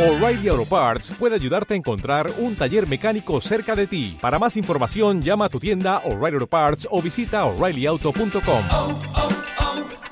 [0.00, 4.16] O'Reilly Auto Parts puede ayudarte a encontrar un taller mecánico cerca de ti.
[4.18, 8.64] Para más información, llama a tu tienda O'Reilly Auto Parts o visita oreillyauto.com.
[8.72, 8.98] oh,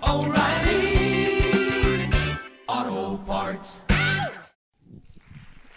[0.03, 1.41] oh, O'Reilly
[2.67, 3.83] Auto Parts.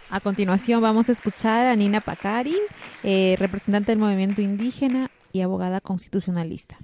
[0.09, 2.57] A continuación vamos a escuchar a Nina Pacari,
[3.03, 6.77] eh, representante del movimiento indígena y abogada constitucionalista.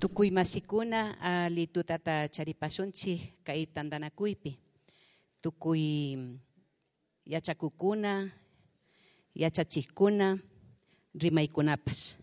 [0.00, 3.68] Tukuy masikuna ali tutata charipashunchi kay
[5.42, 5.48] tandanakuypi.
[5.50, 6.38] Tukuy
[7.26, 8.30] yachakukuna,
[9.34, 10.38] yachachikuna,
[11.14, 12.18] rimaykunapash.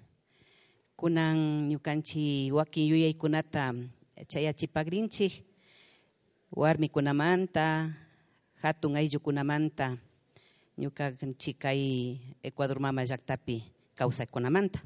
[0.95, 3.73] Kunan ñukanchi wakin yuyaykunata
[4.27, 5.43] chayachipagrinchik,
[6.51, 7.93] warmikunamanta,
[8.61, 9.97] hatun ayllukunamanta,
[10.77, 13.63] ñukanchik kay Ecuador mama llaktapi
[13.95, 14.83] kawsaykunamanta.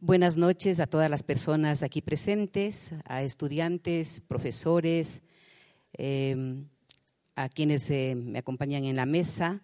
[0.00, 5.22] Buenas noches a todas las personas aquí presentes, a estudiantes, profesores,
[5.98, 6.64] eh,
[7.42, 9.62] a quienes eh, me acompañan en la mesa,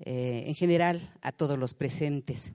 [0.00, 2.52] eh, en general a todos los presentes.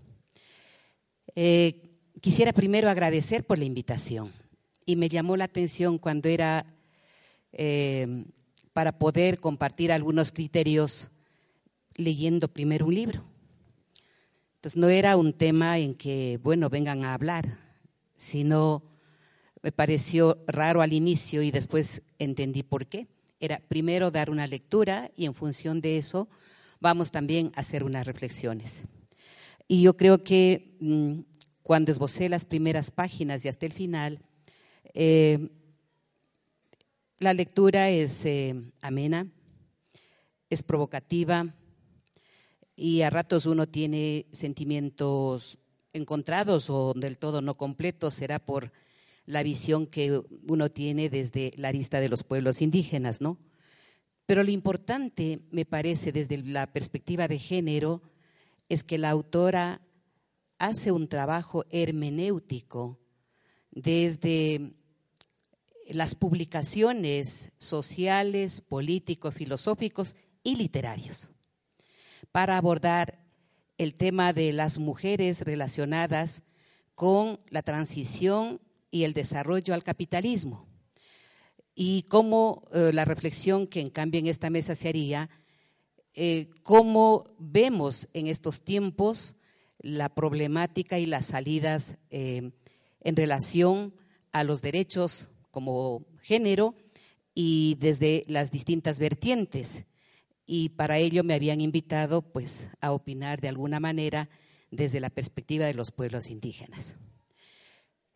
[1.35, 4.31] Eh, quisiera primero agradecer por la invitación
[4.85, 6.67] y me llamó la atención cuando era
[8.73, 11.11] para poder compartir algunos criterios
[11.95, 13.23] leyendo primero un libro.
[14.55, 17.59] Entonces no era un tema en que, bueno, vengan a hablar,
[18.17, 18.81] sino
[19.61, 23.07] me pareció raro al inicio y después entendí por qué.
[23.43, 26.29] Era primero dar una lectura y en función de eso
[26.79, 28.83] vamos también a hacer unas reflexiones.
[29.67, 31.23] Y yo creo que mmm,
[31.61, 34.21] cuando esbocé las primeras páginas y hasta el final,
[34.93, 35.49] eh,
[37.19, 39.27] la lectura es eh, amena,
[40.49, 41.53] es provocativa,
[42.77, 45.59] y a ratos uno tiene sentimientos
[45.91, 48.71] encontrados o del todo no completos, será por
[49.25, 53.37] la visión que uno tiene desde la arista de los pueblos indígenas, ¿no?
[54.25, 58.01] Pero lo importante, me parece, desde la perspectiva de género,
[58.69, 59.81] es que la autora
[60.57, 62.99] hace un trabajo hermenéutico
[63.71, 64.73] desde
[65.89, 71.29] las publicaciones sociales, políticos, filosóficos y literarios
[72.31, 73.19] para abordar
[73.77, 76.43] el tema de las mujeres relacionadas
[76.95, 78.61] con la transición
[78.93, 80.67] y el desarrollo al capitalismo.
[81.73, 85.31] Y cómo eh, la reflexión que en cambio en esta mesa se haría,
[86.13, 89.35] eh, cómo vemos en estos tiempos
[89.79, 92.51] la problemática y las salidas eh,
[93.01, 93.95] en relación
[94.31, 96.75] a los derechos como género
[97.33, 99.87] y desde las distintas vertientes
[100.45, 104.29] y para ello me habían invitado pues a opinar de alguna manera
[104.69, 106.95] desde la perspectiva de los pueblos indígenas.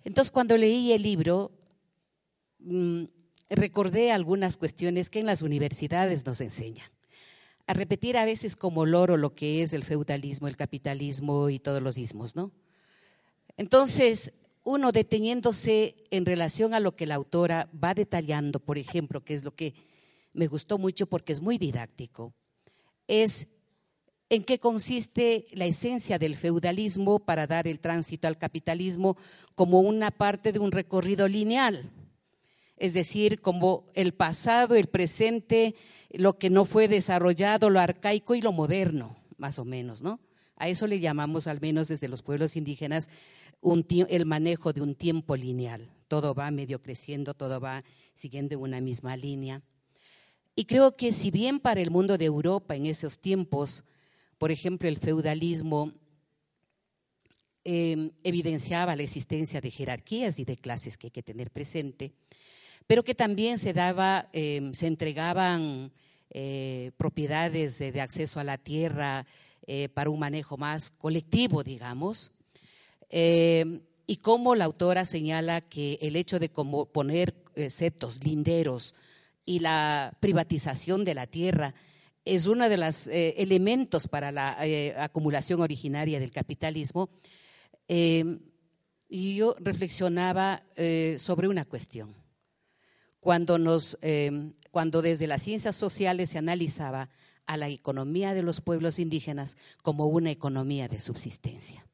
[0.07, 1.51] Entonces cuando leí el libro
[2.59, 3.03] mmm,
[3.49, 6.87] recordé algunas cuestiones que en las universidades nos enseñan.
[7.65, 11.83] A repetir a veces como loro lo que es el feudalismo, el capitalismo y todos
[11.83, 12.53] los ismos, ¿no?
[13.57, 14.31] Entonces,
[14.63, 19.43] uno deteniéndose en relación a lo que la autora va detallando, por ejemplo, que es
[19.43, 19.73] lo que
[20.31, 22.33] me gustó mucho porque es muy didáctico,
[23.09, 23.56] es
[24.29, 29.17] en qué consiste la esencia del feudalismo para dar el tránsito al capitalismo
[29.55, 31.91] como una parte de un recorrido lineal,
[32.75, 35.75] es decir, como el pasado, el presente,
[36.11, 40.19] lo que no fue desarrollado, lo arcaico y lo moderno, más o menos, ¿no?
[40.57, 43.09] A eso le llamamos, al menos desde los pueblos indígenas,
[44.09, 45.89] el manejo de un tiempo lineal.
[46.07, 47.83] Todo va medio creciendo, todo va
[48.13, 49.61] siguiendo una misma línea.
[50.55, 53.83] Y creo que si bien para el mundo de Europa en esos tiempos,
[54.37, 55.93] por ejemplo, el feudalismo
[57.63, 62.13] eh, evidenciaba la existencia de jerarquías y de clases que hay que tener presente,
[62.85, 65.91] pero que también se daba, eh, se entregaban
[66.29, 69.25] eh, propiedades de, acceso a la tierra
[69.93, 72.31] para un manejo más colectivo, digamos,
[73.11, 77.35] y como la autora señala que el hecho de como poner
[77.67, 78.95] setos, linderos,
[79.47, 81.73] y la privatización de la tierra
[82.27, 87.09] es uno de los eh, elementos para la eh, acumulación originaria del capitalismo.
[87.87, 88.39] Eh,
[89.09, 90.63] y yo reflexionaba
[91.17, 92.13] sobre una cuestión.
[93.21, 93.97] Cuando, nos,
[94.69, 97.09] cuando desde las ciencias sociales se analizaba
[97.45, 101.87] a la economía de los pueblos indígenas como una economía de subsistencia.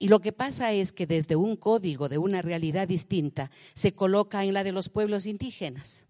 [0.00, 4.44] Y lo que pasa es que desde un código de una realidad distinta se coloca
[4.44, 6.06] en la de los pueblos indígenas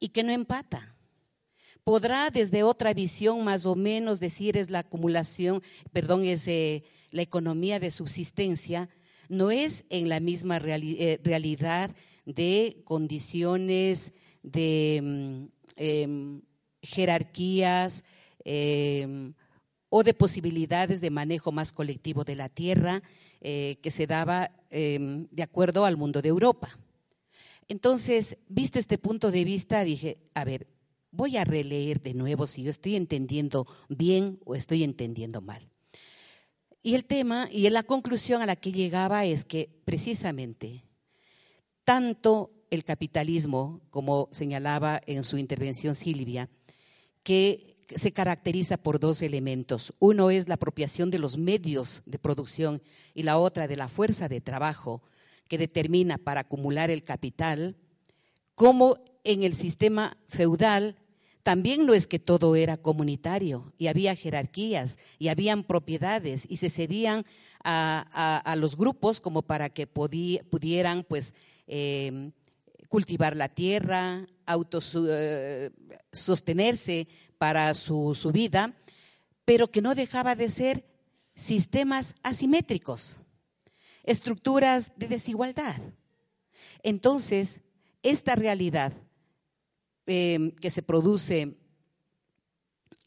[0.00, 0.95] y que no empata.
[1.86, 5.62] Podrá desde otra visión más o menos decir es la acumulación,
[5.92, 8.88] perdón, es eh, la economía de subsistencia,
[9.28, 11.92] no es en la misma eh, realidad
[12.24, 15.46] de condiciones de
[15.76, 16.40] eh,
[16.82, 18.02] jerarquías
[18.44, 19.32] eh,
[19.88, 23.00] o de posibilidades de manejo más colectivo de la tierra
[23.40, 24.98] eh, que se daba eh,
[25.30, 26.68] de acuerdo al mundo de Europa.
[27.68, 30.66] Entonces, visto este punto de vista, dije, a ver,
[31.16, 35.70] voy a releer de nuevo si yo estoy entendiendo bien o estoy entendiendo mal.
[36.82, 40.84] Y el tema y la conclusión a la que llegaba es que precisamente
[41.84, 46.50] tanto el capitalismo, como señalaba en su intervención Silvia,
[47.22, 49.92] que se caracteriza por dos elementos.
[50.00, 52.82] Uno es la apropiación de los medios de producción
[53.14, 55.02] y la otra de la fuerza de trabajo
[55.48, 57.76] que determina para acumular el capital,
[58.54, 60.96] como en el sistema feudal
[61.46, 66.70] también no es que todo era comunitario y había jerarquías y habían propiedades y se
[66.70, 67.24] cedían
[67.62, 71.34] a, los grupos como para que pudieran pues
[71.68, 72.32] eh,
[72.88, 77.06] cultivar la tierra, autosostenerse eh,
[77.38, 78.74] para su, su vida,
[79.44, 80.84] pero que no dejaba de ser
[81.36, 83.20] sistemas asimétricos,
[84.02, 85.80] estructuras de desigualdad.
[86.82, 87.60] Entonces,
[88.02, 88.92] esta realidad
[90.06, 91.56] eh, que se produce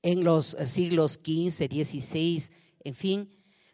[0.01, 2.43] en los siglos XV, XVI,
[2.83, 3.29] en fin,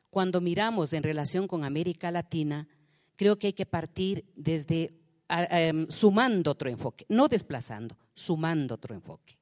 [0.09, 2.67] cuando miramos en relación con América Latina,
[3.15, 4.93] creo que hay que partir desde
[5.29, 9.37] em, sumando otro enfoque, no desplazando, sumando otro enfoque.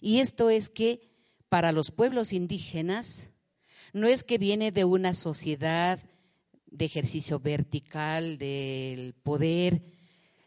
[0.00, 1.10] Y esto es que
[1.48, 3.30] para los pueblos indígenas
[3.92, 6.00] no es que viene de una sociedad
[6.66, 9.82] de ejercicio vertical del poder,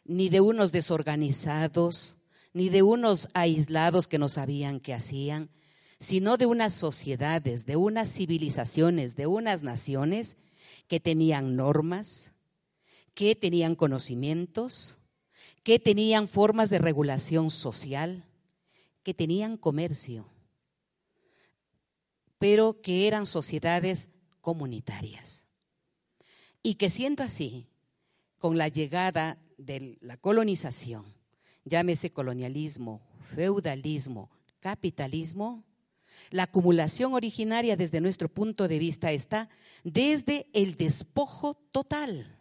[0.03, 2.16] ni de unos desorganizados,
[2.53, 5.49] ni de unos aislados que no sabían qué hacían,
[5.99, 10.37] sino de unas sociedades, de unas civilizaciones, de unas naciones
[10.87, 12.31] que tenían normas,
[13.13, 14.97] que tenían conocimientos,
[15.63, 18.23] que tenían formas de regulación social,
[19.03, 20.29] que tenían comercio,
[22.37, 24.09] pero que eran sociedades
[24.41, 25.47] comunitarias.
[26.61, 27.67] Y que siendo así,
[28.37, 31.16] con la llegada de la colonización,
[31.69, 33.01] llámese colonialismo,
[33.35, 34.29] feudalismo,
[34.59, 35.63] capitalismo,
[36.31, 39.49] la acumulación originaria desde nuestro punto de vista está
[39.83, 42.39] desde el despojo total,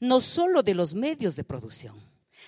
[0.00, 1.96] no solo de los medios de producción,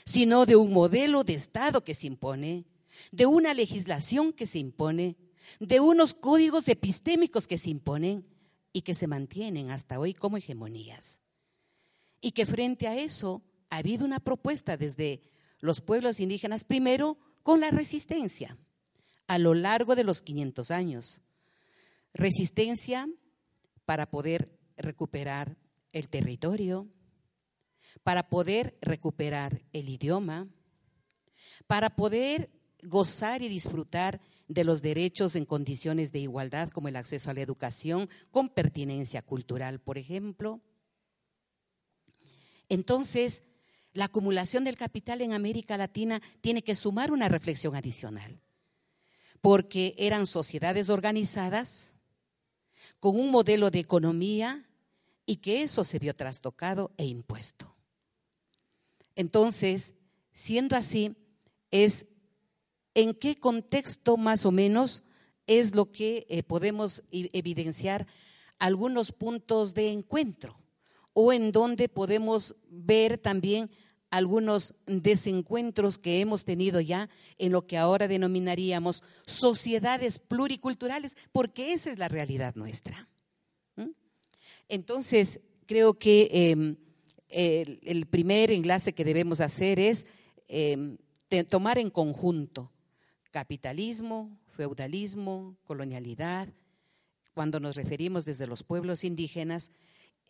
[0.04, 2.64] sino de un modelo de Estado que se impone,
[3.12, 5.16] de una legislación que se impone,
[5.60, 8.26] de unos códigos epistémicos que se imponen
[8.72, 11.20] y que se mantienen hasta hoy como hegemonías.
[12.20, 15.20] Y que frente a eso ha habido una propuesta desde
[15.60, 18.56] los pueblos indígenas primero con la resistencia
[19.26, 21.20] a lo largo de los 500 años.
[22.14, 23.08] Resistencia
[23.84, 25.56] para poder recuperar
[25.92, 26.88] el territorio,
[28.02, 30.48] para poder recuperar el idioma,
[31.66, 32.50] para poder
[32.82, 37.40] gozar y disfrutar de los derechos en condiciones de igualdad, como el acceso a la
[37.40, 40.60] educación, con pertinencia cultural, por ejemplo.
[42.68, 43.42] Entonces,
[43.96, 48.42] la acumulación del capital en América Latina tiene que sumar una reflexión adicional,
[49.40, 51.94] porque eran sociedades organizadas
[53.00, 54.68] con un modelo de economía
[55.24, 57.74] y que eso se vio trastocado e impuesto.
[59.14, 59.94] Entonces,
[60.30, 61.16] siendo así,
[61.70, 62.08] es
[62.94, 65.04] en qué contexto más o menos
[65.46, 68.06] es lo que eh, podemos evidenciar
[68.58, 70.58] algunos puntos de encuentro
[71.14, 73.70] o en donde podemos ver también
[74.16, 81.90] algunos desencuentros que hemos tenido ya en lo que ahora denominaríamos sociedades pluriculturales, porque esa
[81.90, 83.08] es la realidad nuestra.
[84.68, 86.76] Entonces, creo que em,
[87.28, 90.06] el, primer enlace que debemos hacer es
[90.48, 90.96] em,
[91.48, 92.72] tomar en conjunto
[93.30, 96.48] capitalismo, feudalismo, colonialidad,
[97.34, 99.72] cuando nos referimos desde los pueblos indígenas,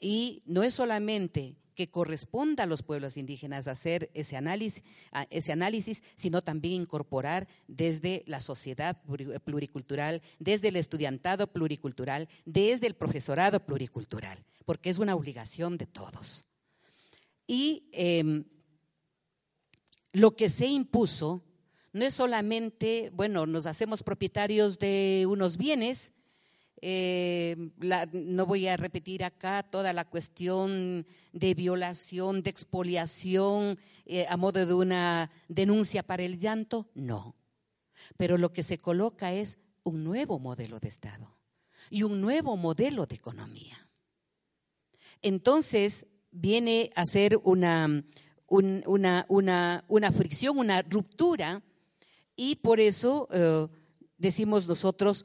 [0.00, 4.82] y no es solamente que corresponda a los pueblos indígenas hacer ese análisis,
[5.30, 9.00] ese análisis, sino también incorporar desde la sociedad
[9.44, 16.46] pluricultural, desde el estudiantado pluricultural, desde el profesorado pluricultural, porque es una obligación de todos.
[17.46, 18.44] Y em,
[20.12, 21.44] lo que se impuso
[21.92, 26.15] no es solamente, bueno, nos hacemos propietarios de unos bienes,
[26.82, 27.56] eh,
[28.12, 34.64] no voy a repetir acá toda la cuestión de violación, de expoliación eh, a modo
[34.64, 37.34] de una denuncia para el llanto, no.
[38.16, 41.32] Pero lo que se coloca es un nuevo modelo de Estado
[41.90, 43.76] y un nuevo modelo de economía.
[45.22, 48.04] Entonces viene a ser una,
[48.46, 51.62] una, una, una fricción, una ruptura
[52.36, 53.66] Y por eso eh,
[54.18, 55.24] decimos nosotros,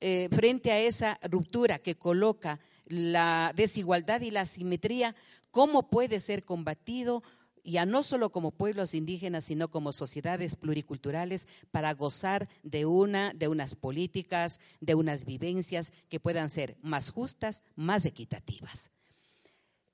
[0.00, 5.14] eh, frente a esa ruptura que coloca la desigualdad y la asimetría,
[5.50, 7.22] ¿cómo puede ser combatido?
[7.64, 13.48] ya no solo como pueblos indígenas, sino como sociedades pluriculturales para gozar de una, de
[13.48, 18.90] unas políticas, de unas vivencias que puedan ser más justas, más equitativas.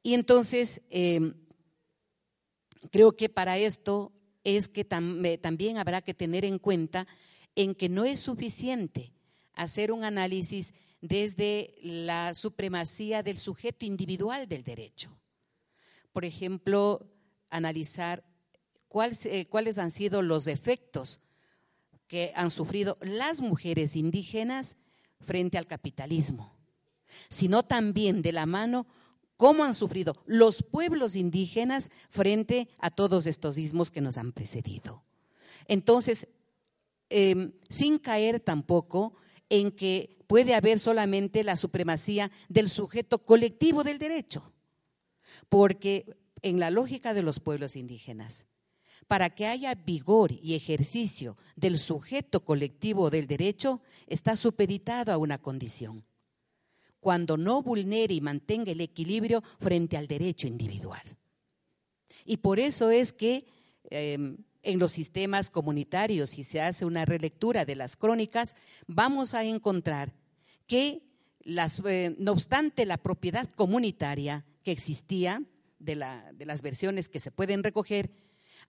[0.02, 1.32] Y entonces, eh,
[2.90, 4.12] creo que para esto
[4.44, 7.06] es que también habrá que tener en cuenta
[7.56, 9.12] en que no es suficiente
[9.54, 15.16] hacer un análisis desde la supremacía del sujeto individual del derecho.
[16.12, 17.06] Por ejemplo,
[17.50, 18.24] analizar
[19.24, 21.20] eh, cuáles han sido los efectos
[22.06, 24.76] que han sufrido las mujeres indígenas
[25.20, 26.54] frente al capitalismo,
[27.28, 28.86] sino también de la mano
[29.36, 35.02] cómo han sufrido los pueblos indígenas frente a todos estos ismos que nos han precedido.
[35.66, 36.28] Entonces,
[37.08, 39.14] em, sin caer tampoco
[39.48, 44.52] en que puede haber solamente la supremacía del sujeto colectivo del derecho,
[45.48, 48.46] porque en la lógica de los pueblos indígenas,
[49.06, 55.38] para que haya vigor y ejercicio del sujeto colectivo del derecho, está supeditado a una
[55.38, 56.04] condición,
[57.00, 61.02] cuando no vulnere y mantenga el equilibrio frente al derecho individual.
[62.24, 63.44] Y por eso es que
[63.90, 68.56] em, en los sistemas comunitarios, si se hace una relectura de las crónicas,
[68.86, 70.12] vamos a encontrar
[70.66, 71.02] que,
[71.44, 75.42] eh, no obstante la propiedad comunitaria que existía,
[75.78, 76.02] de,
[76.32, 78.10] de las versiones que se pueden recoger,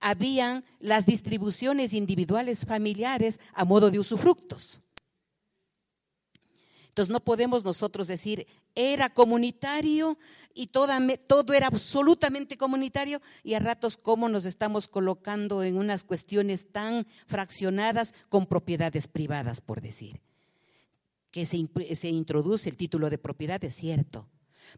[0.01, 4.81] habían las distribuciones individuales familiares a modo de usufructos.
[6.95, 10.17] Entonces no podemos nosotros decir, era comunitario
[10.53, 16.71] y todo era absolutamente comunitario y a ratos cómo nos estamos colocando en unas cuestiones
[16.71, 20.21] tan fraccionadas con propiedades privadas, por decir.
[21.31, 24.29] Que se, se introduce el título de propiedad, es cierto,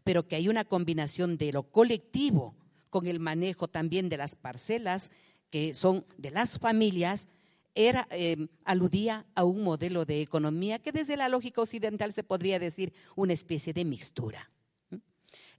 [0.02, 2.56] pero que hay una combinación de lo colectivo
[2.90, 5.12] con el manejo también de las parcelas
[5.50, 7.28] que son de las familias
[7.74, 12.58] era, em, aludía a un modelo de economía que desde la lógica occidental se podría
[12.58, 14.50] decir una especie de mixtura.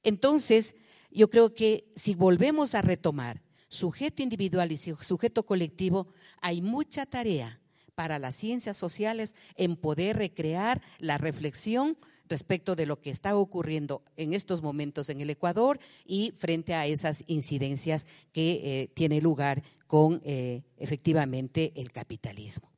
[0.03, 0.75] Entonces,
[1.11, 6.07] yo creo que si volvemos a retomar sujeto individual y sujeto colectivo,
[6.41, 7.61] hay mucha tarea
[7.95, 11.97] para las ciencias sociales en poder recrear la reflexión
[12.29, 16.85] respecto de lo que está ocurriendo en estos momentos en el Ecuador y frente a
[16.85, 22.71] esas incidencias que eh, tiene lugar con eh, efectivamente el capitalismo.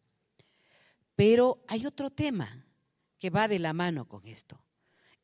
[1.15, 2.65] Pero hay otro tema
[3.19, 4.59] que va de la mano con esto.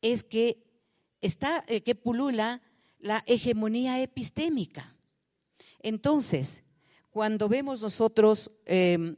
[0.02, 0.62] Es que
[1.20, 2.62] está, eh, que pulula
[2.98, 4.94] la hegemonía epistémica.
[5.80, 6.62] Entonces,
[7.10, 9.16] cuando vemos nosotros em,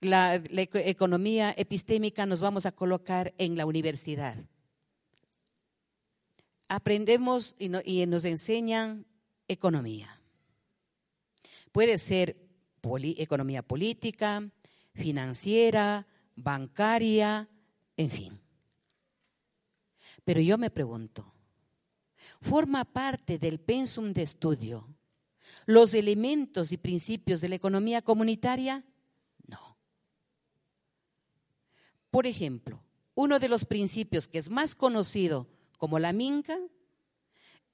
[0.00, 4.36] la, economía epistémica, nos vamos a colocar en la universidad.
[6.68, 9.06] Aprendemos y nos enseñan
[9.48, 10.20] economía.
[11.72, 12.36] Puede ser
[12.82, 14.50] economía política,
[14.94, 17.48] financiera, bancaria,
[17.96, 18.40] en fin.
[20.24, 21.32] Pero yo me pregunto,
[22.40, 24.88] ¿forma parte del pensum de estudio
[25.66, 28.84] los elementos y principios de la economía comunitaria?
[29.46, 29.76] No.
[32.10, 32.82] Por ejemplo,
[33.14, 35.46] uno de los principios que es más conocido
[35.78, 36.58] como la minca,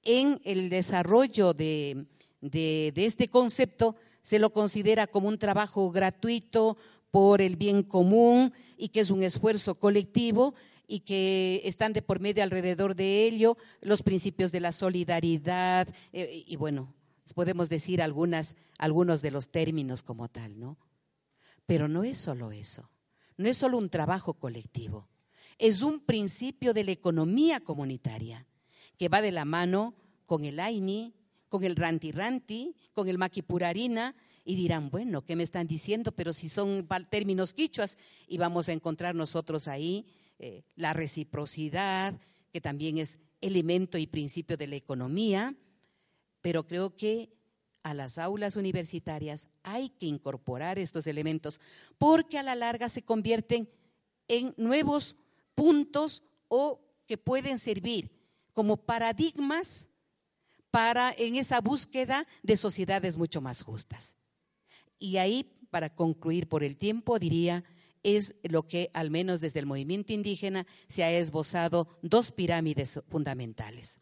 [0.03, 2.05] en el desarrollo de
[2.51, 6.77] de, este concepto se lo considera como un trabajo gratuito
[7.11, 10.53] por el bien común y que es un esfuerzo colectivo
[10.87, 16.43] y que están de por medio alrededor de ello los principios de la solidaridad eh,
[16.45, 16.93] y bueno,
[17.33, 20.77] podemos decir algunas, algunos de los términos como tal, ¿no?
[21.65, 22.89] Pero no es solo eso,
[23.37, 25.07] no es solo un trabajo colectivo,
[25.57, 28.45] es un principio de la economía comunitaria
[28.97, 31.13] que va de la mano con el AINI,
[31.49, 36.11] con el ranti ranti, con el maquipurarina, y dirán, bueno, ¿qué me están diciendo?
[36.11, 40.05] Pero si son términos quichuas, y vamos a encontrar nosotros ahí
[40.37, 42.19] eh, la reciprocidad,
[42.51, 45.55] que también es elemento y principio de la economía,
[46.41, 47.29] pero creo que
[47.85, 51.61] a las aulas universitarias hay que incorporar estos elementos,
[51.99, 53.69] porque a la larga se convierten
[54.27, 55.15] en nuevos
[55.53, 58.09] puntos o que pueden servir
[58.53, 59.89] como paradigmas
[60.71, 64.15] para en esa búsqueda de sociedades mucho más justas.
[64.97, 67.63] Y ahí, para concluir por el tiempo, diría,
[68.01, 73.99] es lo que al menos desde el movimiento indígena se ha esbozado dos pirámides fundamentales.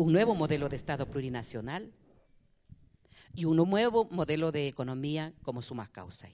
[0.00, 1.92] Un nuevo modelo de Estado plurinacional
[3.34, 6.30] y un nuevo modelo de economía como suma causa,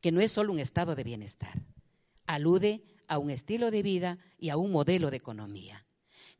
[0.00, 1.60] que no es solo un estado de bienestar,
[2.28, 5.84] alude a un estilo de vida y a un modelo de economía,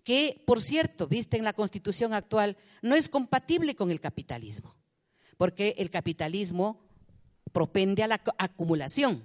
[0.04, 4.76] que, por cierto, viste en la constitución actual, no es compatible con el capitalismo,
[5.36, 6.86] porque el capitalismo
[7.50, 9.24] propende a la acumulación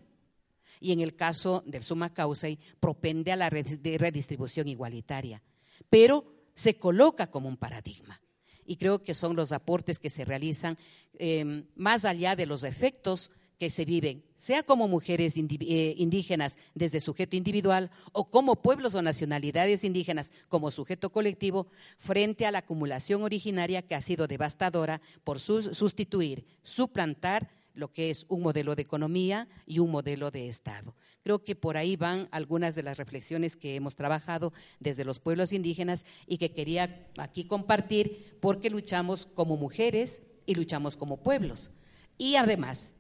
[0.80, 2.48] y en el caso del suma causa
[2.80, 5.44] propende a la redistribución igualitaria,
[5.92, 8.22] pero se coloca como un paradigma.
[8.66, 10.78] Y creo que son los aportes que se realizan
[11.18, 17.00] eh, más allá de los efectos que se viven, sea como mujeres eh, indígenas desde
[17.00, 23.24] sujeto individual o como pueblos o nacionalidades indígenas como sujeto colectivo, frente a la acumulación
[23.24, 29.48] originaria que ha sido devastadora por sustituir, suplantar lo que es un modelo de economía
[29.66, 30.96] y un modelo de Estado.
[31.24, 35.54] Creo que por ahí van algunas de las reflexiones que hemos trabajado desde los pueblos
[35.54, 41.72] indígenas y que quería aquí compartir porque luchamos como mujeres y luchamos como pueblos.
[42.18, 42.96] Y además,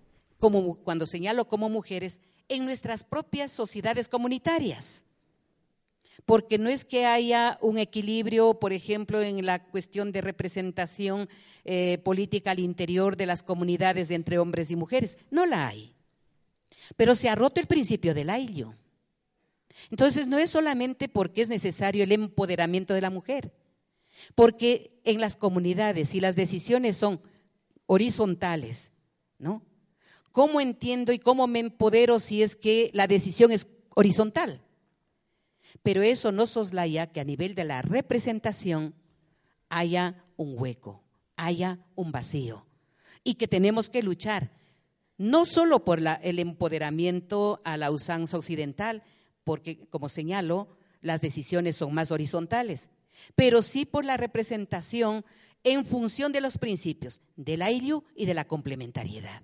[0.83, 5.03] cuando señalo como mujeres, en nuestras propias sociedades comunitarias
[6.29, 11.27] porque no es que haya un equilibrio, por ejemplo, en la cuestión de representación
[11.65, 15.95] eh, política al interior de las comunidades entre hombres y mujeres, no la hay.
[16.95, 18.75] Pero se ha roto el principio del aillo.
[19.89, 23.51] Entonces no es solamente porque es necesario el empoderamiento de la mujer,
[24.35, 27.23] porque en las comunidades, si las decisiones son
[27.87, 28.91] horizontales,
[29.39, 29.63] ¿no?
[30.31, 34.61] ¿Cómo entiendo y cómo me empodero si es que la decisión es horizontal?
[35.83, 38.95] Pero eso no soslaya que a nivel de la representación
[39.69, 41.03] haya un hueco,
[41.35, 42.65] haya un vacío
[43.23, 44.51] y que tenemos que luchar
[45.17, 49.03] no solo por el empoderamiento a la usanza occidental,
[49.43, 52.89] porque como señalo, las decisiones son más horizontales,
[53.35, 55.25] pero sí por la representación
[55.63, 59.43] en función de los principios del ailio y de la complementariedad.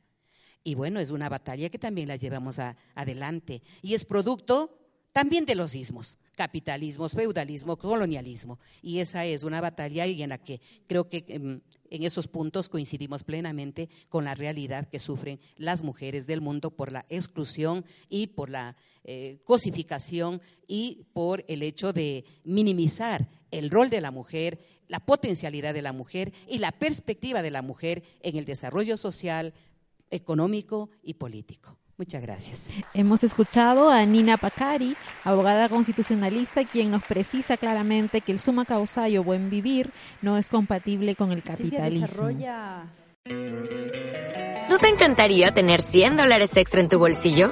[0.64, 2.60] Y bueno, es una batalla que también la llevamos
[2.96, 4.80] adelante y es producto
[5.16, 8.60] también de los ismos capitalismo, feudalismo, colonialismo.
[8.82, 13.24] Y esa es una batalla en la que creo que em, en, esos puntos coincidimos
[13.24, 18.50] plenamente con la realidad que sufren las mujeres del mundo por la exclusión y por
[18.50, 25.00] la eh, cosificación y por el hecho de minimizar el rol de la mujer, la
[25.00, 29.54] potencialidad de la mujer y la perspectiva de la mujer en el desarrollo social,
[30.10, 31.78] económico y político.
[31.98, 32.72] Muchas gracias.
[32.94, 39.06] Hemos escuchado a Nina Pacari, abogada constitucionalista, quien nos precisa claramente que el suma causa
[39.18, 42.30] o buen vivir no es compatible con el capitalismo.
[44.70, 47.52] ¿No te encantaría tener 100 dólares extra en tu bolsillo?